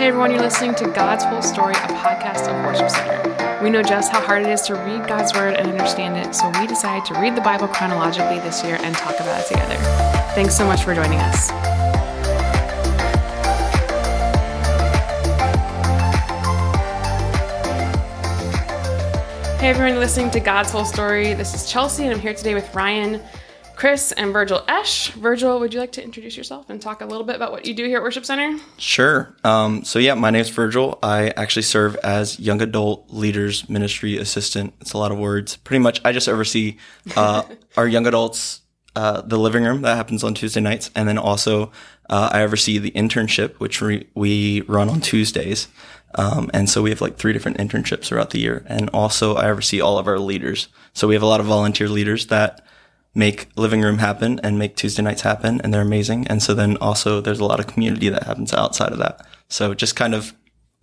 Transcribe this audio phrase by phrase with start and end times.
[0.00, 3.62] Hey everyone, you're listening to God's Whole Story, a podcast of Worship Center.
[3.62, 6.48] We know just how hard it is to read God's Word and understand it, so
[6.58, 9.76] we decided to read the Bible chronologically this year and talk about it together.
[10.34, 11.50] Thanks so much for joining us.
[19.60, 21.34] Hey everyone, listening to God's Whole Story.
[21.34, 23.20] This is Chelsea, and I'm here today with Ryan.
[23.80, 25.10] Chris and Virgil Esh.
[25.12, 27.72] Virgil, would you like to introduce yourself and talk a little bit about what you
[27.72, 28.58] do here at Worship Center?
[28.76, 29.34] Sure.
[29.42, 30.98] Um, so, yeah, my name is Virgil.
[31.02, 34.74] I actually serve as Young Adult Leaders Ministry Assistant.
[34.82, 35.56] It's a lot of words.
[35.56, 36.76] Pretty much, I just oversee
[37.16, 37.44] uh,
[37.78, 38.60] our young adults,
[38.96, 41.72] uh, the living room that happens on Tuesday nights, and then also
[42.10, 45.68] uh, I oversee the internship, which we, we run on Tuesdays.
[46.16, 48.62] Um, and so we have like three different internships throughout the year.
[48.66, 50.68] And also I oversee all of our leaders.
[50.92, 52.66] So we have a lot of volunteer leaders that
[53.14, 56.26] make living room happen and make Tuesday nights happen, and they're amazing.
[56.28, 59.26] And so then also there's a lot of community that happens outside of that.
[59.48, 60.34] So just kind of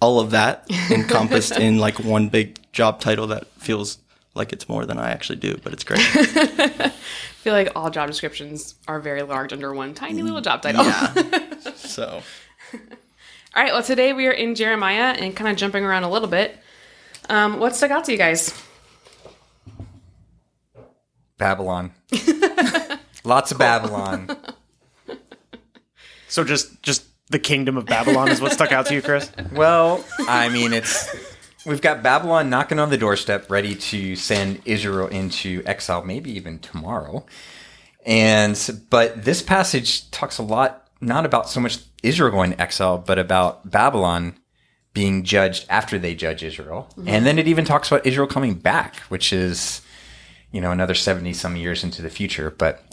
[0.01, 3.97] all of that encompassed in like one big job title that feels
[4.35, 5.99] like it's more than I actually do, but it's great.
[5.99, 6.89] I
[7.41, 10.85] feel like all job descriptions are very large under one tiny little job title.
[10.85, 11.57] Yeah.
[11.75, 12.21] so.
[12.73, 13.73] All right.
[13.73, 16.59] Well, today we are in Jeremiah and kind of jumping around a little bit.
[17.29, 18.53] Um, what stuck out to you guys?
[21.37, 21.91] Babylon.
[23.23, 24.37] Lots of Babylon.
[26.27, 29.31] So just just the kingdom of Babylon is what stuck out to you, Chris?
[29.51, 31.09] Well, I mean, it's
[31.65, 36.59] we've got Babylon knocking on the doorstep, ready to send Israel into exile, maybe even
[36.59, 37.25] tomorrow.
[38.05, 42.97] And but this passage talks a lot not about so much Israel going to exile,
[42.97, 44.35] but about Babylon
[44.93, 46.87] being judged after they judge Israel.
[46.91, 47.07] Mm-hmm.
[47.07, 49.81] And then it even talks about Israel coming back, which is
[50.57, 52.49] you know, another 70 some years into the future.
[52.49, 52.83] But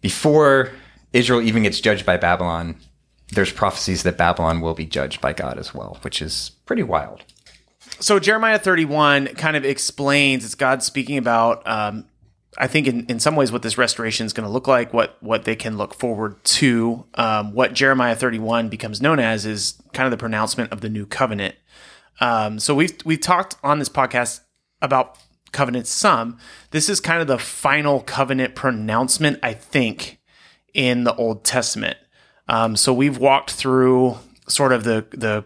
[0.00, 0.72] before
[1.12, 2.74] Israel even gets judged by Babylon,
[3.28, 7.22] there's prophecies that Babylon will be judged by God as well, which is pretty wild.
[8.00, 12.06] So Jeremiah 31 kind of explains it's God speaking about, um,
[12.58, 15.16] I think in, in some ways what this restoration is going to look like, what
[15.22, 17.06] what they can look forward to.
[17.14, 21.06] Um, what Jeremiah 31 becomes known as is kind of the pronouncement of the new
[21.06, 21.54] covenant.
[22.20, 24.40] Um, so we've we've talked on this podcast
[24.82, 25.18] about
[25.56, 26.38] covenant some.
[26.70, 30.18] This is kind of the final covenant pronouncement, I think,
[30.74, 31.96] in the Old Testament.
[32.46, 34.18] Um, so we've walked through
[34.48, 35.44] sort of the the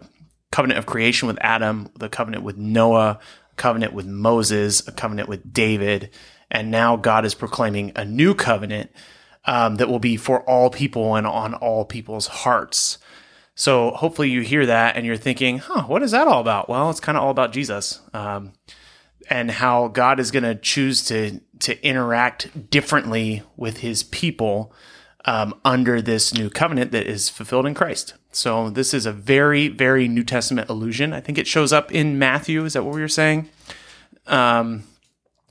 [0.51, 3.21] covenant of creation with Adam, the covenant with Noah,
[3.57, 6.11] covenant with Moses, a covenant with David,
[6.51, 8.91] and now God is proclaiming a new covenant
[9.45, 12.99] um, that will be for all people and on all people's hearts.
[13.55, 16.69] So hopefully you hear that and you're thinking, huh, what is that all about?
[16.69, 18.01] Well, it's kind of all about Jesus.
[18.13, 18.53] Um,
[19.29, 24.73] and how God is going to choose to to interact differently with His people
[25.27, 28.15] um, under this new covenant that is fulfilled in Christ.
[28.33, 31.13] So this is a very very New Testament allusion.
[31.13, 32.65] I think it shows up in Matthew.
[32.65, 33.49] Is that what we were saying?
[34.27, 34.85] Um,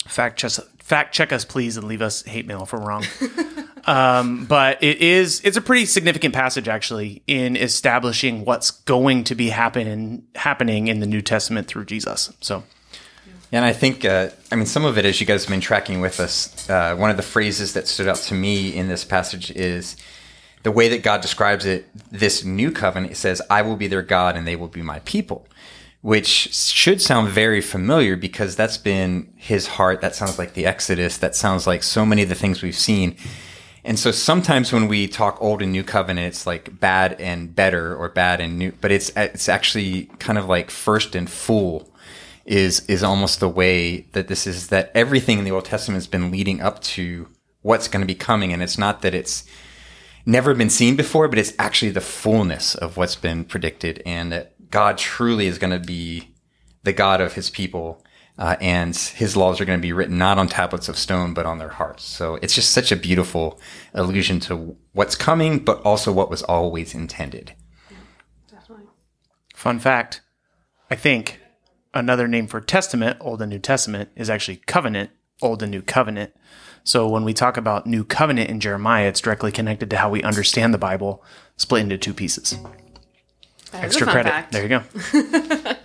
[0.07, 3.05] fact check fact check us please and leave us hate mail if we're wrong.
[3.85, 9.35] um, but it is it's a pretty significant passage actually in establishing what's going to
[9.35, 12.33] be happening happening in the New Testament through Jesus.
[12.41, 12.63] So.
[13.51, 16.01] And I think, uh, I mean, some of it, as you guys have been tracking
[16.01, 19.49] with us, uh, one of the phrases that stood out to me in this passage
[19.51, 19.95] is
[20.63, 21.87] the way that God describes it.
[22.11, 24.99] This new covenant it says, I will be their God and they will be my
[24.99, 25.47] people,
[26.01, 30.01] which should sound very familiar because that's been his heart.
[30.01, 31.17] That sounds like the Exodus.
[31.17, 33.15] That sounds like so many of the things we've seen.
[33.83, 37.95] And so sometimes when we talk old and new covenant, it's like bad and better
[37.95, 41.89] or bad and new, but it's, it's actually kind of like first and full
[42.49, 46.07] is is almost the way that this is that everything in the Old Testament has
[46.07, 47.29] been leading up to
[47.61, 49.45] what's going to be coming, and it's not that it's
[50.25, 54.71] never been seen before, but it's actually the fullness of what's been predicted, and that
[54.71, 56.33] God truly is going to be
[56.83, 58.03] the God of His people.
[58.37, 61.45] Uh, and his laws are going to be written not on tablets of stone, but
[61.45, 62.05] on their hearts.
[62.05, 63.59] So it's just such a beautiful
[63.93, 67.53] allusion to what's coming, but also what was always intended.
[68.49, 68.85] definitely.
[69.53, 70.21] Fun fact
[70.89, 71.41] I think
[71.93, 76.33] another name for testament, Old and New Testament, is actually covenant, Old and New Covenant.
[76.83, 80.23] So when we talk about New Covenant in Jeremiah, it's directly connected to how we
[80.23, 81.23] understand the Bible,
[81.57, 82.57] split into two pieces.
[83.71, 84.29] That Extra credit.
[84.29, 84.51] Fact.
[84.51, 84.79] There you go.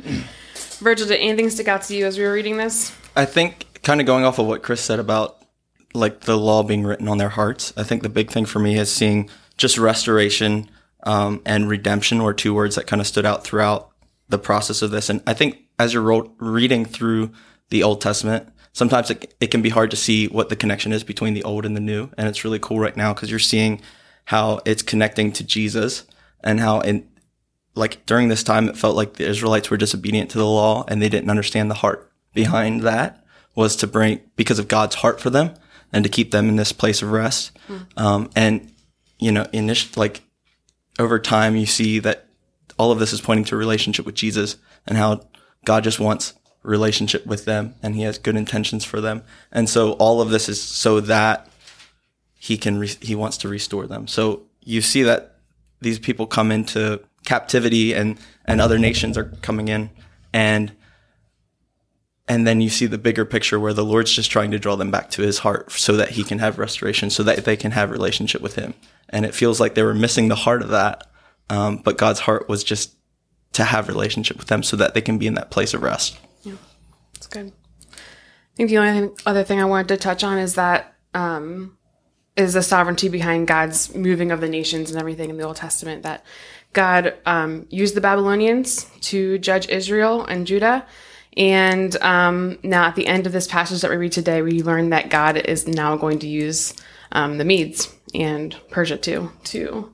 [0.78, 2.96] Virgil, did anything stick out to you as we were reading this?
[3.16, 5.44] I think kind of going off of what Chris said about
[5.92, 7.72] like the law being written on their hearts.
[7.76, 10.68] I think the big thing for me is seeing just restoration
[11.04, 13.90] um, and redemption were two words that kind of stood out throughout
[14.28, 15.08] the process of this.
[15.08, 17.30] And I think as you're ro- reading through
[17.70, 21.04] the Old Testament, sometimes it, it can be hard to see what the connection is
[21.04, 22.10] between the old and the new.
[22.16, 23.80] And it's really cool right now because you're seeing
[24.26, 26.06] how it's connecting to Jesus
[26.42, 27.08] and how in
[27.74, 31.02] like during this time, it felt like the Israelites were disobedient to the law and
[31.02, 33.24] they didn't understand the heart behind that
[33.54, 35.54] was to bring, because of God's heart for them
[35.92, 37.52] and to keep them in this place of rest.
[37.96, 38.72] Um, and,
[39.18, 40.22] you know, initially, like
[40.98, 42.28] over time, you see that
[42.78, 44.56] all of this is pointing to a relationship with Jesus
[44.86, 45.20] and how
[45.64, 49.22] God just wants relationship with them and he has good intentions for them.
[49.52, 51.48] And so all of this is so that
[52.34, 54.06] he can, re- he wants to restore them.
[54.06, 55.36] So you see that
[55.80, 59.90] these people come into captivity and, and other nations are coming in
[60.32, 60.72] and,
[62.26, 64.90] and then you see the bigger picture where the Lord's just trying to draw them
[64.90, 67.90] back to his heart so that he can have restoration, so that they can have
[67.90, 68.72] relationship with him.
[69.10, 71.06] And it feels like they were missing the heart of that.
[71.50, 72.96] Um, but God's heart was just
[73.54, 76.18] to have relationship with them so that they can be in that place of rest.
[76.42, 76.54] Yeah,
[77.14, 77.52] that's good.
[77.92, 81.76] I think the only other thing I wanted to touch on is that um,
[82.36, 86.02] is the sovereignty behind God's moving of the nations and everything in the Old Testament.
[86.02, 86.24] That
[86.72, 90.86] God um, used the Babylonians to judge Israel and Judah.
[91.36, 94.90] And um, now, at the end of this passage that we read today, we learn
[94.90, 96.74] that God is now going to use
[97.10, 99.92] um, the Medes and Persia too to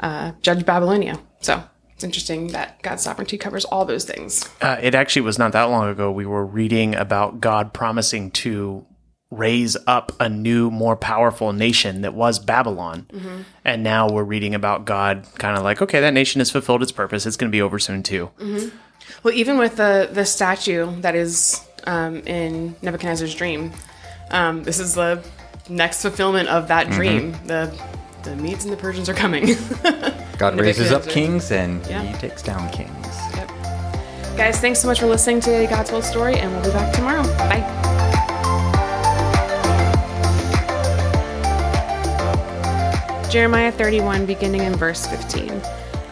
[0.00, 1.18] uh, judge Babylonia.
[1.40, 1.62] So
[1.96, 4.46] it's interesting that God's sovereignty covers all those things.
[4.60, 8.84] Uh, it actually was not that long ago we were reading about God promising to
[9.30, 13.06] raise up a new, more powerful nation that was Babylon.
[13.64, 16.92] And now we're reading about God kind of like, okay, that nation has fulfilled its
[16.92, 17.24] purpose.
[17.24, 18.30] It's going to be over soon too.
[19.22, 23.72] Well, even with the the statue that is um, in Nebuchadnezzar's dream,
[24.30, 25.24] um, this is the
[25.70, 27.32] next fulfillment of that dream.
[27.46, 27.74] The
[28.22, 29.46] the Medes and the Persians are coming.
[30.38, 32.02] God raises up kings and Yeah.
[32.02, 32.90] he takes down kings.
[33.34, 33.48] Yep.
[34.36, 37.22] Guys, thanks so much for listening to God's Whole Story, and we'll be back tomorrow.
[37.38, 37.64] Bye.
[43.30, 45.60] Jeremiah 31, beginning in verse 15.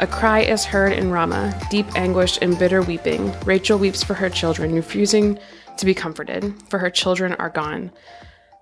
[0.00, 3.32] A cry is heard in Ramah, deep anguish and bitter weeping.
[3.44, 5.38] Rachel weeps for her children, refusing
[5.76, 7.92] to be comforted, for her children are gone.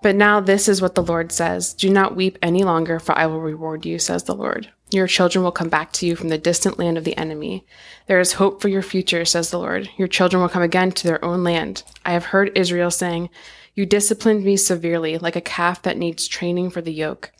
[0.03, 3.25] But now this is what the Lord says Do not weep any longer, for I
[3.25, 4.69] will reward you, says the Lord.
[4.91, 7.65] Your children will come back to you from the distant land of the enemy.
[8.07, 9.89] There is hope for your future, says the Lord.
[9.97, 11.83] Your children will come again to their own land.
[12.05, 13.29] I have heard Israel saying,
[13.75, 17.31] You disciplined me severely, like a calf that needs training for the yoke.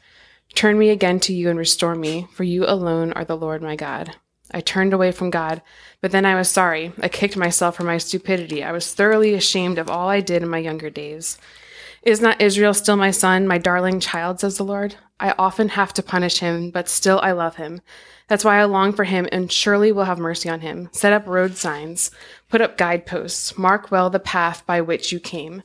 [0.56, 3.76] Turn me again to you and restore me, for you alone are the Lord my
[3.76, 4.16] God.
[4.52, 5.62] I turned away from God,
[6.00, 6.94] but then I was sorry.
[7.02, 8.64] I kicked myself for my stupidity.
[8.64, 11.38] I was thoroughly ashamed of all I did in my younger days.
[12.06, 14.96] Is not Israel still my son, my darling child, says the Lord?
[15.22, 17.80] I often have to punish him, but still I love him.
[18.28, 20.90] That's why I long for him and surely will have mercy on him.
[20.92, 22.12] Set up road signs,
[22.50, 25.64] put up guideposts, mark well the path by which you came.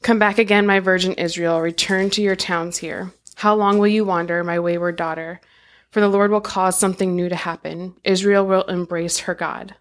[0.00, 3.12] Come back again, my virgin Israel, return to your towns here.
[3.34, 5.42] How long will you wander, my wayward daughter?
[5.90, 7.96] For the Lord will cause something new to happen.
[8.02, 9.74] Israel will embrace her God.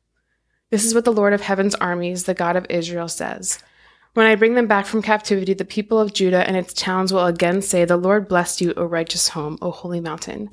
[0.72, 3.64] This is what the Lord of heaven's armies, the God of Israel, says.
[4.16, 7.26] When I bring them back from captivity, the people of Judah and its towns will
[7.26, 10.52] again say, The Lord bless you, O righteous home, O holy mountain.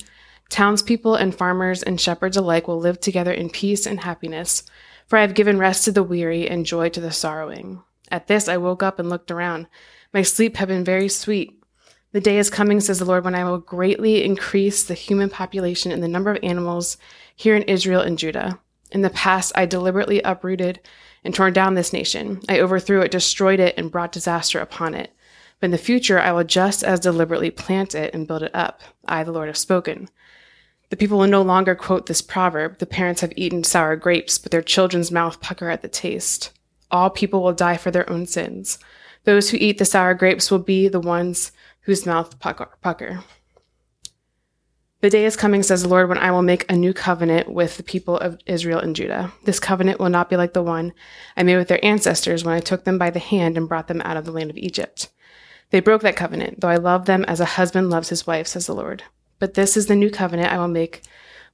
[0.48, 4.64] Townspeople and farmers and shepherds alike will live together in peace and happiness,
[5.06, 7.80] for I have given rest to the weary and joy to the sorrowing.
[8.10, 9.68] At this I woke up and looked around.
[10.12, 11.62] My sleep had been very sweet.
[12.10, 15.92] The day is coming, says the Lord, when I will greatly increase the human population
[15.92, 16.96] and the number of animals
[17.36, 18.58] here in Israel and Judah.
[18.90, 20.80] In the past, I deliberately uprooted
[21.24, 22.40] and torn down this nation.
[22.48, 25.12] I overthrew it, destroyed it, and brought disaster upon it.
[25.60, 28.80] But in the future, I will just as deliberately plant it and build it up.
[29.06, 30.08] I, the Lord, have spoken.
[30.90, 34.50] The people will no longer quote this proverb The parents have eaten sour grapes, but
[34.50, 36.52] their children's mouth pucker at the taste.
[36.90, 38.78] All people will die for their own sins.
[39.24, 41.52] Those who eat the sour grapes will be the ones
[41.82, 42.68] whose mouth pucker.
[42.82, 43.24] pucker.
[45.02, 47.76] The day is coming, says the Lord, when I will make a new covenant with
[47.76, 49.32] the people of Israel and Judah.
[49.42, 50.92] This covenant will not be like the one
[51.36, 54.00] I made with their ancestors when I took them by the hand and brought them
[54.02, 55.08] out of the land of Egypt.
[55.70, 58.66] They broke that covenant, though I love them as a husband loves his wife, says
[58.66, 59.02] the Lord.
[59.40, 61.02] But this is the new covenant I will make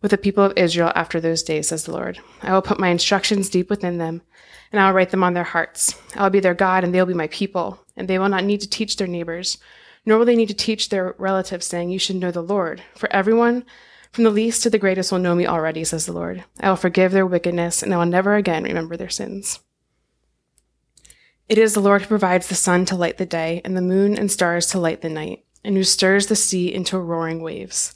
[0.03, 2.21] with the people of Israel after those days, says the Lord.
[2.43, 4.21] I will put my instructions deep within them,
[4.73, 5.99] and I will write them on their hearts.
[6.15, 8.45] I will be their God, and they will be my people, and they will not
[8.45, 9.57] need to teach their neighbors,
[10.09, 12.83] nor will they need to teach their relatives, saying, You should know the Lord.
[12.97, 13.67] For everyone
[14.11, 16.45] from the least to the greatest will know me already, says the Lord.
[16.59, 19.61] I will forgive their wickedness, and I will never again remember their sins.
[21.47, 24.17] It is the Lord who provides the sun to light the day, and the moon
[24.17, 27.95] and stars to light the night, and who stirs the sea into roaring waves.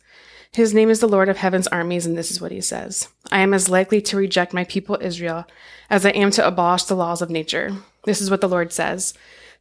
[0.53, 3.39] His name is the Lord of heaven's armies, and this is what he says I
[3.39, 5.47] am as likely to reject my people Israel
[5.89, 7.73] as I am to abolish the laws of nature.
[8.05, 9.15] This is what the Lord says.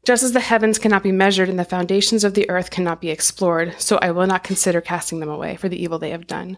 [0.03, 3.11] Just as the heavens cannot be measured and the foundations of the earth cannot be
[3.11, 6.57] explored, so I will not consider casting them away for the evil they have done.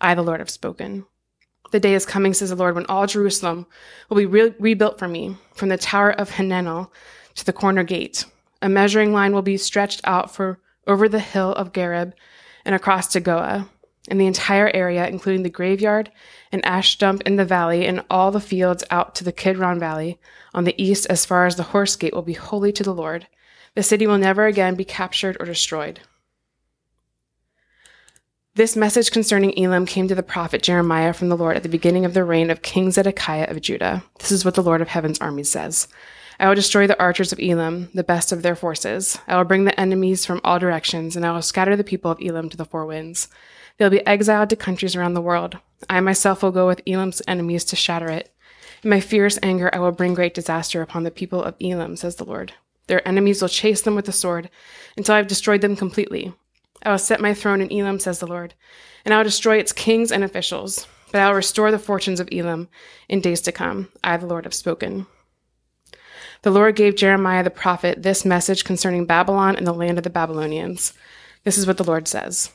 [0.00, 1.06] I, the Lord, have spoken.
[1.70, 3.66] The day is coming, says the Lord, when all Jerusalem
[4.10, 6.90] will be re- rebuilt for me, from the tower of Hananel
[7.36, 8.26] to the corner gate.
[8.60, 12.12] A measuring line will be stretched out for over the hill of Gareb
[12.66, 13.70] and across to Goah,
[14.08, 16.10] and the entire area, including the graveyard
[16.50, 20.18] and ash dump in the valley and all the fields out to the Kidron Valley
[20.52, 23.26] on the east as far as the horse gate will be holy to the Lord.
[23.74, 26.00] The city will never again be captured or destroyed.
[28.54, 32.04] This message concerning Elam came to the prophet Jeremiah from the Lord at the beginning
[32.04, 34.04] of the reign of King Zedekiah of Judah.
[34.18, 35.88] This is what the Lord of heaven's armies says.
[36.40, 39.18] I will destroy the archers of Elam, the best of their forces.
[39.26, 42.20] I will bring the enemies from all directions, and I will scatter the people of
[42.22, 43.28] Elam to the four winds.
[43.76, 45.58] They'll be exiled to countries around the world.
[45.88, 48.34] I myself will go with Elam's enemies to shatter it.
[48.82, 52.16] In my fierce anger, I will bring great disaster upon the people of Elam, says
[52.16, 52.52] the Lord.
[52.88, 54.50] Their enemies will chase them with the sword
[54.96, 56.34] until I've destroyed them completely.
[56.82, 58.54] I will set my throne in Elam, says the Lord,
[59.04, 60.86] and I will destroy its kings and officials.
[61.12, 62.68] But I will restore the fortunes of Elam
[63.08, 63.90] in days to come.
[64.02, 65.06] I, the Lord, have spoken.
[66.42, 70.10] The Lord gave Jeremiah the prophet this message concerning Babylon and the land of the
[70.10, 70.92] Babylonians.
[71.44, 72.50] This is what the Lord says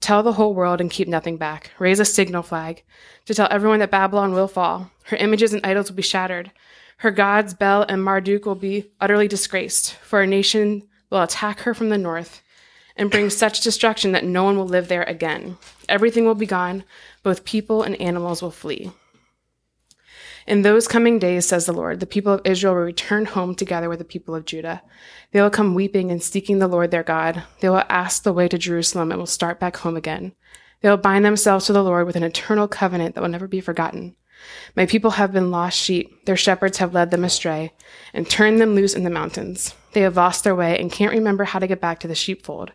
[0.00, 1.70] Tell the whole world and keep nothing back.
[1.78, 2.82] Raise a signal flag
[3.26, 4.90] to tell everyone that Babylon will fall.
[5.04, 6.50] Her images and idols will be shattered.
[6.96, 11.74] Her gods, Bel and Marduk, will be utterly disgraced, for a nation will attack her
[11.74, 12.42] from the north
[12.96, 15.58] and bring such destruction that no one will live there again.
[15.88, 16.82] Everything will be gone,
[17.22, 18.90] both people and animals will flee.
[20.48, 23.90] In those coming days, says the Lord, the people of Israel will return home together
[23.90, 24.80] with the people of Judah.
[25.30, 27.42] They will come weeping and seeking the Lord their God.
[27.60, 30.32] They will ask the way to Jerusalem and will start back home again.
[30.80, 33.60] They will bind themselves to the Lord with an eternal covenant that will never be
[33.60, 34.16] forgotten.
[34.74, 36.24] My people have been lost sheep.
[36.24, 37.74] Their shepherds have led them astray
[38.14, 39.74] and turned them loose in the mountains.
[39.92, 42.72] They have lost their way and can't remember how to get back to the sheepfold.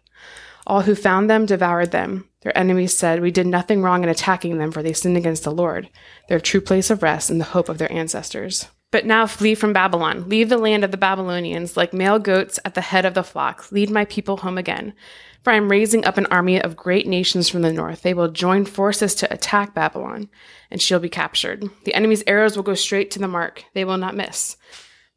[0.67, 2.29] All who found them devoured them.
[2.43, 5.51] Their enemies said, We did nothing wrong in attacking them, for they sinned against the
[5.51, 5.89] Lord,
[6.27, 8.67] their true place of rest and the hope of their ancestors.
[8.91, 10.29] But now flee from Babylon.
[10.29, 13.71] Leave the land of the Babylonians, like male goats at the head of the flock.
[13.71, 14.93] Lead my people home again.
[15.41, 18.03] For I am raising up an army of great nations from the north.
[18.03, 20.29] They will join forces to attack Babylon,
[20.69, 21.63] and she'll be captured.
[21.85, 23.65] The enemy's arrows will go straight to the mark.
[23.73, 24.57] They will not miss.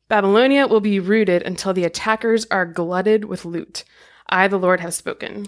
[0.08, 3.84] Babylonia will be rooted until the attackers are glutted with loot.
[4.28, 5.46] I, the Lord, have spoken.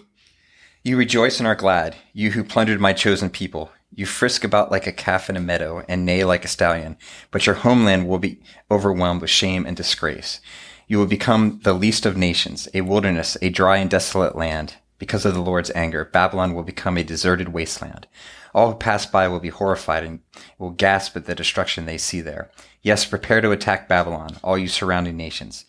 [0.88, 3.70] You rejoice and are glad, you who plundered my chosen people.
[3.94, 6.96] You frisk about like a calf in a meadow and neigh like a stallion,
[7.30, 8.40] but your homeland will be
[8.70, 10.40] overwhelmed with shame and disgrace.
[10.86, 14.76] You will become the least of nations, a wilderness, a dry and desolate land.
[14.98, 18.06] Because of the Lord's anger, Babylon will become a deserted wasteland.
[18.54, 20.20] All who pass by will be horrified and
[20.58, 22.50] will gasp at the destruction they see there.
[22.80, 25.66] Yes, prepare to attack Babylon, all you surrounding nations.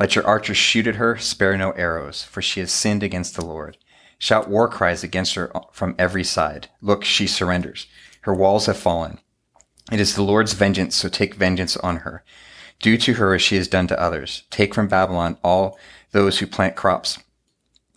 [0.00, 3.44] Let your archers shoot at her, spare no arrows, for she has sinned against the
[3.44, 3.76] Lord.
[4.22, 6.68] Shout war cries against her from every side.
[6.80, 7.88] Look, she surrenders.
[8.20, 9.18] Her walls have fallen.
[9.90, 12.22] It is the Lord's vengeance, so take vengeance on her.
[12.80, 14.44] Do to her as she has done to others.
[14.48, 15.76] Take from Babylon all
[16.12, 17.18] those who plant crops.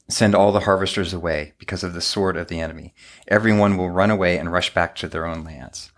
[0.09, 2.95] Send all the harvesters away because of the sword of the enemy.
[3.27, 5.91] Everyone will run away and rush back to their own lands.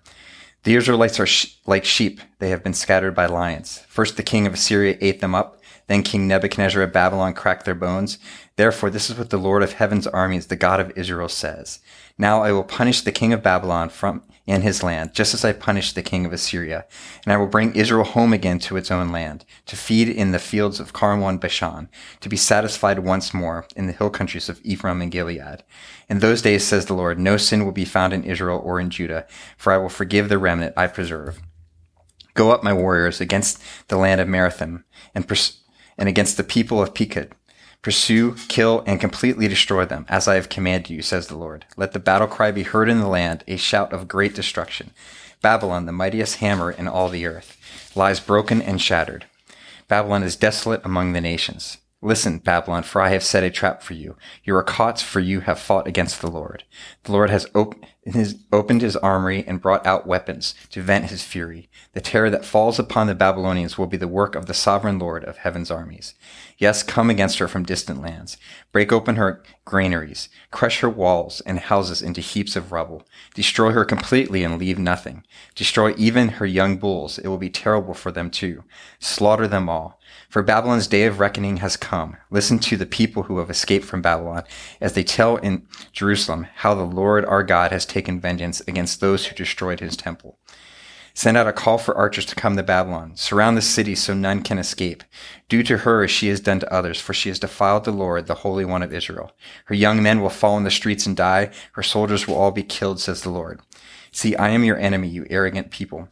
[0.63, 2.19] The Israelites are sh- like sheep.
[2.39, 3.86] They have been scattered by lions.
[3.88, 5.57] First the king of Assyria ate them up.
[5.88, 8.20] Then King Nebuchadnezzar of Babylon cracked their bones.
[8.56, 11.79] Therefore, this is what the Lord of heaven's armies, the God of Israel, says.
[12.17, 15.51] Now I will punish the king of Babylon from in his land, just as I
[15.51, 16.86] punished the king of Assyria.
[17.25, 20.39] And I will bring Israel home again to its own land, to feed in the
[20.39, 21.89] fields of Carmel and Bashan,
[22.22, 25.63] to be satisfied once more in the hill countries of Ephraim and Gilead.
[26.10, 28.89] In those days, says the Lord, no sin will be found in Israel or in
[28.89, 29.27] Judah,
[29.58, 31.41] for I will forgive the remnant I preserve.
[32.34, 35.60] Go up, my warriors, against the land of Merathaim, and pers-
[35.98, 37.32] and against the people of Pekod.
[37.82, 41.66] Pursue, kill, and completely destroy them, as I have commanded you, says the Lord.
[41.77, 44.92] Let the battle cry be heard in the land, a shout of great destruction.
[45.42, 47.58] Babylon, the mightiest hammer in all the earth,
[47.96, 49.25] lies broken and shattered.
[49.88, 51.77] Babylon is desolate among the nations.
[52.01, 54.18] Listen, Babylon, for I have set a trap for you.
[54.44, 56.63] You are caught, for you have fought against the Lord.
[57.04, 57.75] The Lord has op-
[58.14, 61.70] his, opened his armory and brought out weapons to vent his fury.
[61.94, 65.24] The terror that falls upon the Babylonians will be the work of the sovereign Lord
[65.24, 66.14] of heaven's armies.
[66.60, 68.36] Yes, come against her from distant lands.
[68.72, 70.28] Break open her granaries.
[70.50, 73.08] Crush her walls and houses into heaps of rubble.
[73.36, 75.24] Destroy her completely and leave nothing.
[75.54, 77.20] Destroy even her young bulls.
[77.20, 78.64] It will be terrible for them too.
[78.98, 80.00] Slaughter them all.
[80.30, 82.18] For Babylon's day of reckoning has come.
[82.32, 84.44] Listen to the people who have escaped from Babylon
[84.82, 89.28] as they tell in Jerusalem how the Lord our God has taken vengeance against those
[89.28, 90.40] who destroyed his temple.
[91.17, 93.15] Send out a call for archers to come to Babylon.
[93.15, 95.03] Surround the city so none can escape.
[95.50, 98.27] Do to her as she has done to others, for she has defiled the Lord,
[98.27, 99.31] the Holy One of Israel.
[99.65, 101.50] Her young men will fall in the streets and die.
[101.71, 103.62] Her soldiers will all be killed, says the Lord.
[104.12, 106.07] See, I am your enemy, you arrogant people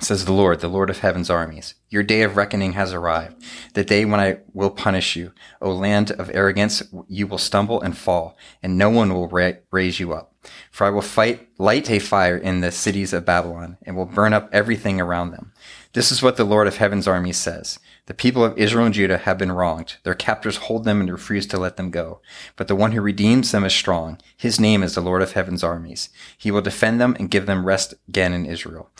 [0.00, 1.74] says the Lord, the Lord of heaven's armies.
[1.88, 3.40] Your day of reckoning has arrived,
[3.74, 5.32] the day when I will punish you.
[5.60, 10.00] O land of arrogance, you will stumble and fall, and no one will ra- raise
[10.00, 10.31] you up.
[10.70, 14.32] For I will fight, light a fire in the cities of Babylon, and will burn
[14.32, 15.52] up everything around them.
[15.92, 17.78] This is what the Lord of heaven's armies says.
[18.06, 19.96] The people of Israel and Judah have been wronged.
[20.04, 22.20] Their captors hold them and refuse to let them go.
[22.56, 24.18] But the one who redeems them is strong.
[24.36, 26.08] His name is the Lord of heaven's armies.
[26.38, 28.90] He will defend them and give them rest again in Israel.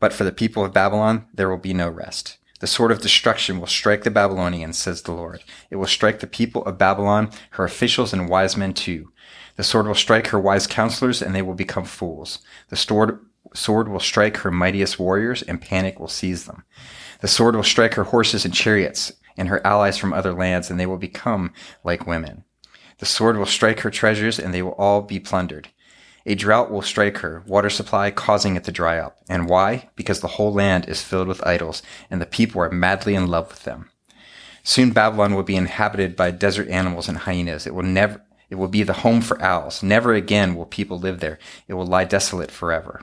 [0.00, 2.37] But for the people of Babylon, there will be no rest.
[2.60, 5.44] The sword of destruction will strike the Babylonians, says the Lord.
[5.70, 9.12] It will strike the people of Babylon, her officials and wise men too.
[9.56, 12.40] The sword will strike her wise counselors, and they will become fools.
[12.68, 13.20] The sword,
[13.54, 16.64] sword will strike her mightiest warriors, and panic will seize them.
[17.20, 20.80] The sword will strike her horses and chariots, and her allies from other lands, and
[20.80, 21.52] they will become
[21.84, 22.44] like women.
[22.98, 25.68] The sword will strike her treasures, and they will all be plundered.
[26.28, 29.16] A drought will strike her, water supply causing it to dry up.
[29.30, 29.88] And why?
[29.96, 33.48] Because the whole land is filled with idols, and the people are madly in love
[33.48, 33.88] with them.
[34.62, 37.66] Soon Babylon will be inhabited by desert animals and hyenas.
[37.66, 38.20] It will never,
[38.50, 39.82] it will be the home for owls.
[39.82, 41.38] Never again will people live there.
[41.66, 43.00] It will lie desolate forever.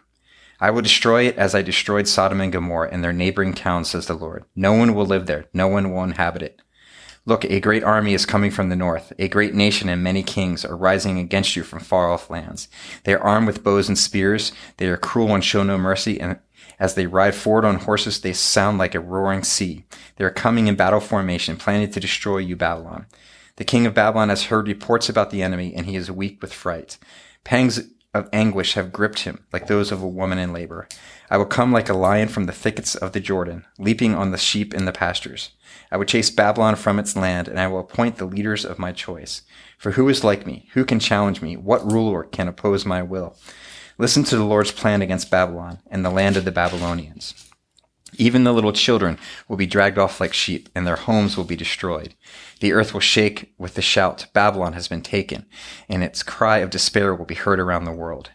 [0.60, 4.06] I will destroy it as I destroyed Sodom and Gomorrah and their neighboring towns, says
[4.06, 4.46] the Lord.
[4.56, 5.46] No one will live there.
[5.52, 6.62] No one will inhabit it.
[7.28, 9.12] Look, a great army is coming from the north.
[9.18, 12.68] A great nation and many kings are rising against you from far off lands.
[13.04, 14.52] They are armed with bows and spears.
[14.78, 16.22] They are cruel and show no mercy.
[16.22, 16.38] And
[16.80, 19.86] as they ride forward on horses, they sound like a roaring sea.
[20.18, 23.08] They are coming in battle formation, planning to destroy you, Babylon.
[23.56, 26.54] The king of Babylon has heard reports about the enemy, and he is weak with
[26.54, 27.00] fright.
[27.44, 27.82] Pangs
[28.14, 30.88] of anguish have gripped him, like those of a woman in labor.
[31.30, 34.38] I will come like a lion from the thickets of the Jordan, leaping on the
[34.38, 35.52] sheep in the pastures.
[35.96, 38.92] I will chase Babylon from its land, and I will appoint the leaders of my
[38.92, 39.44] choice.
[39.78, 40.68] For who is like me?
[40.74, 41.56] Who can challenge me?
[41.56, 43.38] What ruler can oppose my will?
[43.98, 47.50] Listen to the Lord's plan against Babylon and the land of the Babylonians.
[48.18, 51.56] Even the little children will be dragged off like sheep, and their homes will be
[51.56, 52.14] destroyed.
[52.60, 55.46] The earth will shake with the shout, Babylon has been taken,
[55.88, 58.32] and its cry of despair will be heard around the world.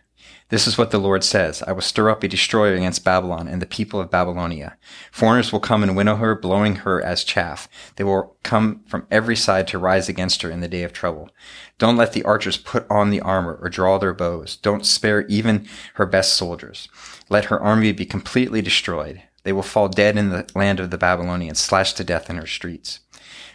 [0.50, 1.62] This is what the Lord says.
[1.62, 4.76] I will stir up a destroyer against Babylon and the people of Babylonia.
[5.12, 7.68] Foreigners will come and winnow her, blowing her as chaff.
[7.94, 11.30] They will come from every side to rise against her in the day of trouble.
[11.78, 14.56] Don't let the archers put on the armor or draw their bows.
[14.56, 16.88] Don't spare even her best soldiers.
[17.28, 19.22] Let her army be completely destroyed.
[19.44, 22.46] They will fall dead in the land of the Babylonians, slashed to death in her
[22.46, 23.00] streets.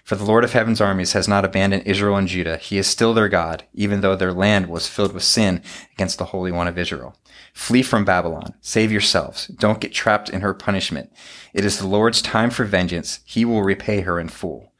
[0.05, 2.57] For the Lord of heaven's armies has not abandoned Israel and Judah.
[2.57, 5.63] He is still their God, even though their land was filled with sin
[5.93, 7.17] against the Holy One of Israel.
[7.55, 8.53] Flee from Babylon.
[8.61, 9.47] Save yourselves.
[9.47, 11.11] Don't get trapped in her punishment.
[11.55, 13.21] It is the Lord's time for vengeance.
[13.25, 14.73] He will repay her in full.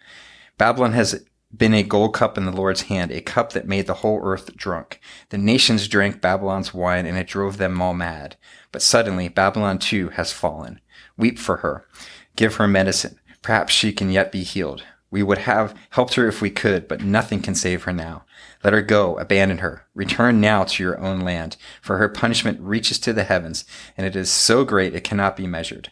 [0.60, 3.96] Babylon has been a gold cup in the Lord's hand, a cup that made the
[3.96, 5.00] whole earth drunk.
[5.30, 8.36] The nations drank Babylon's wine and it drove them all mad.
[8.72, 10.82] But suddenly Babylon too has fallen.
[11.18, 11.88] Weep for her.
[12.36, 13.20] Give her medicine.
[13.42, 14.84] Perhaps she can yet be healed.
[15.16, 18.26] We would have helped her if we could, but nothing can save her now.
[18.66, 19.86] Let her go, abandon her.
[19.94, 23.64] Return now to your own land, for her punishment reaches to the heavens,
[23.96, 25.90] and it is so great it cannot be measured.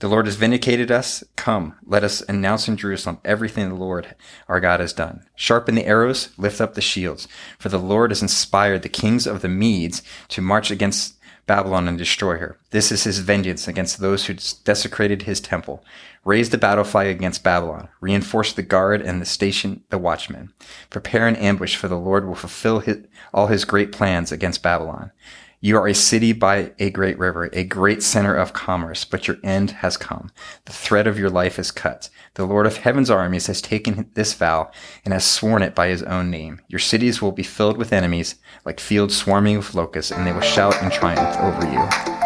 [0.00, 1.22] The Lord has vindicated us.
[1.36, 4.16] Come, let us announce in Jerusalem everything the Lord
[4.48, 5.24] our God has done.
[5.36, 7.28] Sharpen the arrows, lift up the shields,
[7.60, 11.15] for the Lord has inspired the kings of the Medes to march against
[11.46, 12.58] Babylon and destroy her.
[12.70, 15.84] This is his vengeance against those who desecrated his temple.
[16.24, 17.88] Raise the battle flag against Babylon.
[18.00, 20.52] Reinforce the guard and the station the watchmen.
[20.90, 22.98] Prepare an ambush for the Lord will fulfill his,
[23.32, 25.12] all his great plans against Babylon.
[25.66, 29.38] You are a city by a great river, a great center of commerce, but your
[29.42, 30.30] end has come.
[30.64, 32.08] The thread of your life is cut.
[32.34, 34.70] The Lord of heaven's armies has taken this vow
[35.04, 36.60] and has sworn it by his own name.
[36.68, 40.40] Your cities will be filled with enemies, like fields swarming with locusts, and they will
[40.40, 42.25] shout in triumph over you.